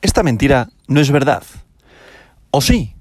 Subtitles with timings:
[0.00, 1.42] Esta mentira no es verdad.
[2.52, 2.94] ¿O sí?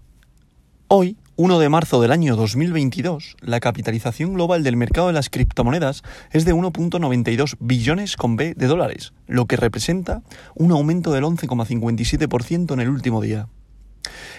[0.87, 6.01] Hoy, 1 de marzo del año 2022, la capitalización global del mercado de las criptomonedas
[6.31, 10.23] es de 1.92 billones con B de dólares, lo que representa
[10.55, 13.47] un aumento del 11,57% en el último día.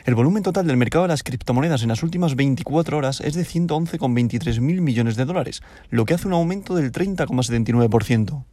[0.04, 3.46] El volumen total del mercado de las criptomonedas en las últimas 24 horas es de
[3.46, 8.44] 111,23 mil millones de dólares, lo que hace un aumento del 30,79%.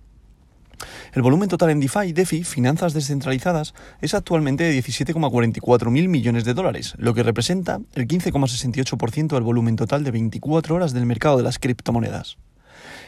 [1.14, 6.54] El volumen total en DeFi, DeFi, finanzas descentralizadas, es actualmente de 17,44 mil millones de
[6.54, 11.43] dólares, lo que representa el 15,68% del volumen total de 24 horas del mercado de
[11.43, 12.38] las criptomonedas.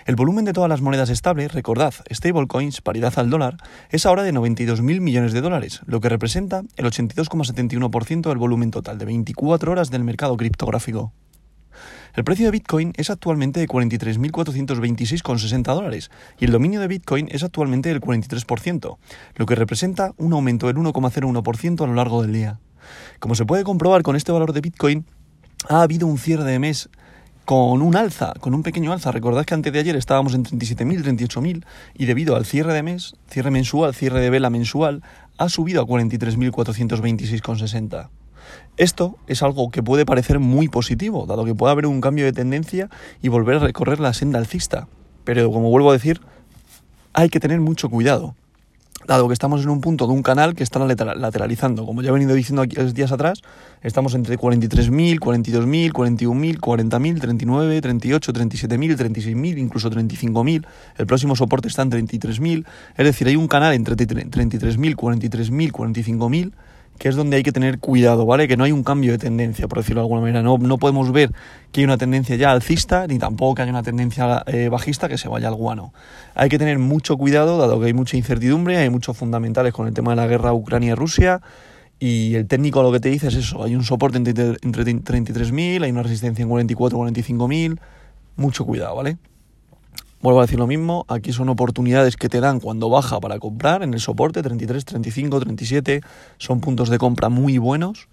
[0.05, 3.57] El volumen de todas las monedas estables, recordad, stablecoins, paridad al dólar,
[3.89, 8.97] es ahora de 92.000 millones de dólares, lo que representa el 82,71% del volumen total
[8.97, 11.11] de 24 horas del mercado criptográfico.
[12.15, 17.43] El precio de Bitcoin es actualmente de 43.426,60 dólares y el dominio de Bitcoin es
[17.43, 18.97] actualmente del 43%,
[19.35, 22.59] lo que representa un aumento del 1,01% a lo largo del día.
[23.19, 25.05] Como se puede comprobar con este valor de Bitcoin,
[25.69, 26.89] ha habido un cierre de mes
[27.45, 29.13] con un alza, con un pequeño alza.
[29.13, 31.63] Recordad que antes de ayer estábamos en 37.000, 38.000
[31.93, 35.01] y debido al cierre de mes, cierre mensual, cierre de vela mensual,
[35.37, 38.09] ha subido a 43.426,60.
[38.77, 42.33] Esto es algo que puede parecer muy positivo, dado que puede haber un cambio de
[42.33, 42.89] tendencia
[43.21, 44.87] y volver a recorrer la senda alcista.
[45.23, 46.21] Pero como vuelvo a decir,
[47.13, 48.35] hay que tener mucho cuidado
[49.07, 51.85] dado que estamos en un punto de un canal que está lateralizando.
[51.85, 53.41] Como ya he venido diciendo aquí días atrás,
[53.81, 60.65] estamos entre 43.000, 42.000, 41.000, 40.000, 39, 38, 37.000, 36.000, incluso 35.000.
[60.97, 62.65] El próximo soporte está en 33.000.
[62.97, 66.51] Es decir, hay un canal entre 33.000, 43.000, 45.000
[66.97, 68.47] que es donde hay que tener cuidado, ¿vale?
[68.47, 70.41] Que no hay un cambio de tendencia, por decirlo de alguna manera.
[70.41, 71.31] No, no podemos ver
[71.71, 75.17] que hay una tendencia ya alcista, ni tampoco que haya una tendencia eh, bajista que
[75.17, 75.93] se vaya al guano.
[76.35, 79.93] Hay que tener mucho cuidado, dado que hay mucha incertidumbre, hay muchos fundamentales con el
[79.93, 81.41] tema de la guerra Ucrania-Rusia,
[81.99, 85.83] y el técnico lo que te dice es eso, hay un soporte entre, entre 33.000,
[85.83, 87.79] hay una resistencia en 44, 45.000,
[88.35, 89.17] mucho cuidado, ¿vale?
[90.21, 93.83] Vuelvo a decir lo mismo, aquí son oportunidades que te dan cuando baja para comprar
[93.83, 96.01] en el soporte 33, 35, 37,
[96.37, 98.07] son puntos de compra muy buenos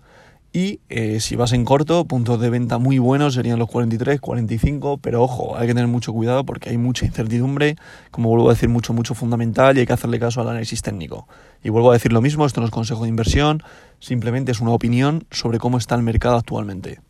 [0.56, 4.98] y eh, si vas en corto, puntos de venta muy buenos serían los 43, 45,
[4.98, 7.75] pero ojo, hay que tener mucho cuidado porque hay mucha incertidumbre,
[8.12, 11.26] como vuelvo a decir, mucho, mucho fundamental y hay que hacerle caso al análisis técnico.
[11.65, 13.65] Y vuelvo a decir lo mismo, esto no es consejo de inversión,
[13.98, 17.00] simplemente es una opinión sobre cómo está el mercado actualmente.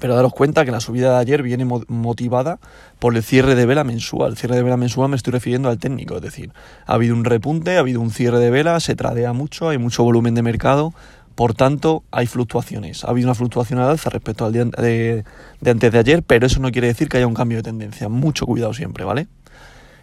[0.00, 2.58] Pero daros cuenta que la subida de ayer viene motivada
[2.98, 4.32] por el cierre de vela mensual.
[4.32, 6.52] El cierre de vela mensual me estoy refiriendo al técnico, es decir,
[6.86, 10.04] ha habido un repunte, ha habido un cierre de vela, se tradea mucho, hay mucho
[10.04, 10.92] volumen de mercado,
[11.34, 13.04] por tanto hay fluctuaciones.
[13.04, 15.24] Ha habido una fluctuación al alza respecto al día de,
[15.60, 18.08] de antes de ayer, pero eso no quiere decir que haya un cambio de tendencia.
[18.08, 19.28] Mucho cuidado siempre, ¿vale?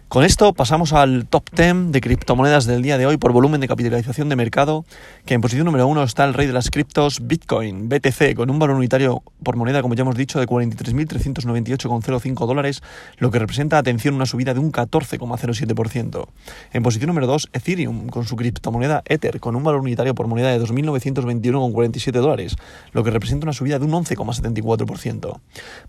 [0.08, 3.66] Con esto pasamos al top 10 de criptomonedas del día de hoy por volumen de
[3.66, 4.84] capitalización de mercado,
[5.24, 8.60] que en posición número uno está el rey de las criptos, Bitcoin, BTC, con un
[8.60, 12.84] valor unitario por moneda, como ya hemos dicho, de 43.398,05 dólares,
[13.18, 16.28] lo que representa, atención, una subida de un 14,07%.
[16.72, 20.50] En posición número 2, Ethereum, con su criptomoneda Ether, con un valor unitario por moneda
[20.50, 22.54] de 2.921,47 dólares,
[22.92, 25.40] lo que representa una subida de un 11,74%.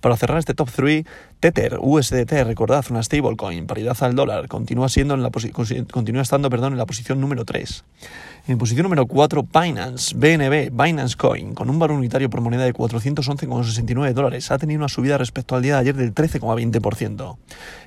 [0.01, 1.05] Para cerrar este top 3,
[1.39, 5.29] Tether, USDT, recordad, una stablecoin, paridad al dólar, continúa, siendo en la
[5.91, 7.84] continúa estando perdón, en la posición número 3.
[8.47, 12.73] En posición número 4, Binance, BNB, Binance Coin, con un valor unitario por moneda de
[12.73, 14.50] 411,69 dólares.
[14.51, 17.38] Ha tenido una subida respecto al día de ayer del 13,20%.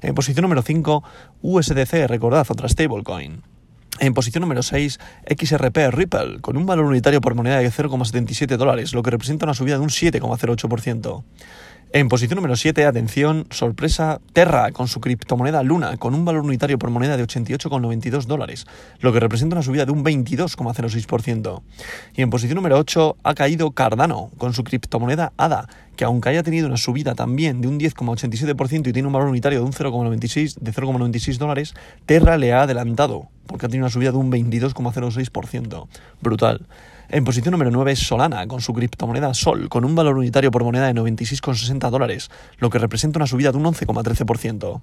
[0.03, 1.03] En posición número 5,
[1.42, 3.42] USDC, recordad, otra stablecoin.
[4.00, 8.94] En posición número 6, XRP Ripple, con un valor unitario por moneda de 0,77 dólares,
[8.94, 11.22] lo que representa una subida de un 7,08%.
[11.92, 16.78] En posición número 7, atención, sorpresa, Terra con su criptomoneda Luna, con un valor unitario
[16.78, 18.64] por moneda de 88,92 dólares,
[19.00, 21.62] lo que representa una subida de un 22,06%.
[22.14, 26.44] Y en posición número 8 ha caído Cardano con su criptomoneda ADA, que aunque haya
[26.44, 30.60] tenido una subida también de un 10,87% y tiene un valor unitario de un 0,96
[30.60, 31.74] de 0,96 dólares,
[32.06, 35.88] Terra le ha adelantado, porque ha tenido una subida de un 22,06%.
[36.20, 36.68] Brutal.
[37.12, 40.62] En posición número 9 es Solana, con su criptomoneda Sol, con un valor unitario por
[40.62, 44.80] moneda de 96,60 dólares, lo que representa una subida de un 11,13%.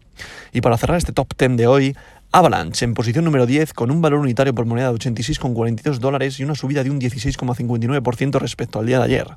[0.51, 1.95] Y para cerrar este top 10 de hoy,
[2.33, 6.43] Avalanche en posición número 10 con un valor unitario por moneda de 86,42 dólares y
[6.43, 9.27] una subida de un 16,59% respecto al día de ayer.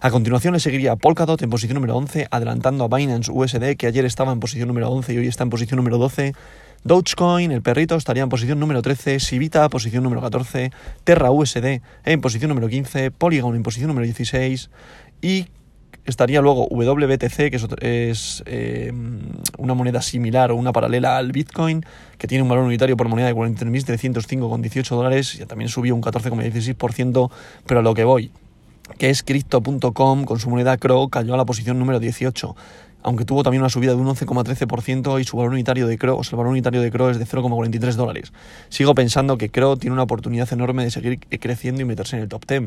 [0.00, 4.04] A continuación le seguiría Polkadot en posición número 11, adelantando a Binance USD que ayer
[4.04, 6.34] estaba en posición número 11 y hoy está en posición número 12
[6.84, 10.70] Dogecoin, el perrito, estaría en posición número 13, Sivita, posición número 14,
[11.02, 14.70] Terra USD en posición número 15, Polygon en posición número 16
[15.22, 15.46] y
[16.04, 18.92] estaría luego WBTC, que es, eh,
[19.56, 21.86] una moneda similar o una paralela al Bitcoin,
[22.18, 27.30] que tiene un valor unitario por moneda de 43.305,18 dólares, y también subió un 14,16%,
[27.66, 28.30] pero a lo que voy,
[28.98, 32.56] que es Crypto.com con su moneda CRO cayó a la posición número 18,
[33.02, 36.36] aunque tuvo también una subida de un 11,13% y su valor unitario de CRO, o
[36.36, 38.32] valor unitario de CRO es de 0,43 dólares.
[38.68, 42.28] Sigo pensando que CRO tiene una oportunidad enorme de seguir creciendo y meterse en el
[42.28, 42.62] top 10,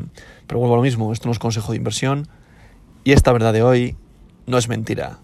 [0.46, 2.28] pero vuelvo a lo mismo, esto no es consejo de inversión
[3.04, 3.96] y esta verdad de hoy
[4.46, 5.18] no es mentira.